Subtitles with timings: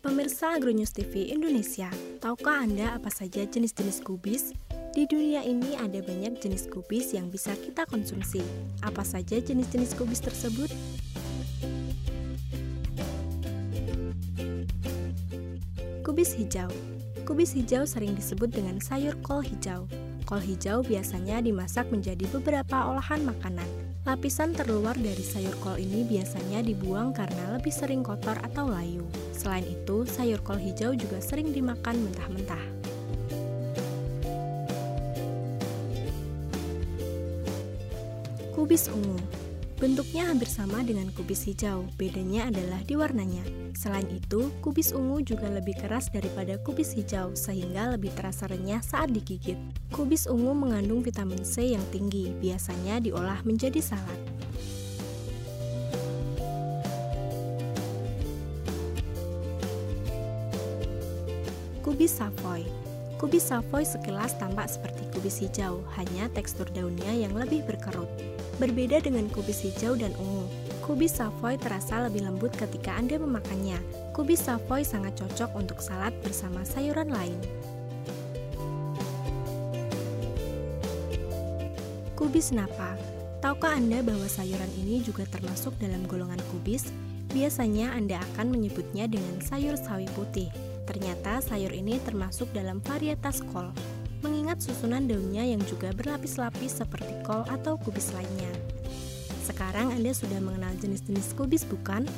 [0.00, 1.92] Pemirsa Agronews TV Indonesia,
[2.24, 4.56] tahukah Anda apa saja jenis-jenis kubis?
[4.96, 8.40] Di dunia ini ada banyak jenis kubis yang bisa kita konsumsi.
[8.80, 10.72] Apa saja jenis-jenis kubis tersebut?
[16.00, 16.72] Kubis hijau
[17.28, 19.84] Kubis hijau sering disebut dengan sayur kol hijau.
[20.28, 23.66] Kol hijau biasanya dimasak menjadi beberapa olahan makanan.
[24.08, 29.04] Lapisan terluar dari sayur kol ini biasanya dibuang karena lebih sering kotor atau layu.
[29.36, 32.64] Selain itu, sayur kol hijau juga sering dimakan mentah-mentah.
[38.56, 39.18] Kubis ungu
[39.80, 43.40] Bentuknya hampir sama dengan kubis hijau, bedanya adalah di warnanya.
[43.72, 49.08] Selain itu, kubis ungu juga lebih keras daripada kubis hijau, sehingga lebih terasa renyah saat
[49.08, 49.56] digigit.
[49.88, 54.20] Kubis ungu mengandung vitamin C yang tinggi, biasanya diolah menjadi salad.
[61.80, 62.89] Kubis Savoy
[63.20, 68.08] Kubis Savoy sekilas tampak seperti kubis hijau, hanya tekstur daunnya yang lebih berkerut.
[68.56, 70.48] Berbeda dengan kubis hijau dan ungu,
[70.80, 73.76] kubis Savoy terasa lebih lembut ketika Anda memakannya.
[74.16, 77.36] Kubis Savoy sangat cocok untuk salad bersama sayuran lain.
[82.16, 82.96] Kubis napa.
[83.44, 86.88] Tahukah Anda bahwa sayuran ini juga termasuk dalam golongan kubis?
[87.36, 90.48] Biasanya Anda akan menyebutnya dengan sayur sawi putih.
[90.90, 93.70] Ternyata sayur ini termasuk dalam varietas kol
[94.26, 98.50] mengingat susunan daunnya yang juga berlapis-lapis seperti kol atau kubis lainnya.
[99.46, 102.10] Sekarang Anda sudah mengenal jenis-jenis kubis bukan?